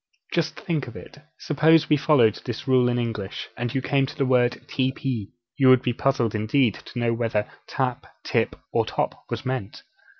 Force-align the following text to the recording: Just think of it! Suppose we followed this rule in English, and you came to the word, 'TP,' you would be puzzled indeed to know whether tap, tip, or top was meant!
Just 0.33 0.59
think 0.59 0.87
of 0.87 0.95
it! 0.95 1.19
Suppose 1.37 1.87
we 1.87 1.95
followed 1.95 2.41
this 2.43 2.67
rule 2.67 2.89
in 2.89 2.97
English, 2.97 3.47
and 3.55 3.71
you 3.75 3.83
came 3.83 4.07
to 4.07 4.15
the 4.17 4.25
word, 4.25 4.53
'TP,' 4.65 5.27
you 5.57 5.69
would 5.69 5.83
be 5.83 5.93
puzzled 5.93 6.33
indeed 6.33 6.73
to 6.85 6.97
know 6.97 7.13
whether 7.13 7.47
tap, 7.67 8.07
tip, 8.23 8.55
or 8.73 8.83
top 8.83 9.25
was 9.29 9.45
meant! 9.45 9.83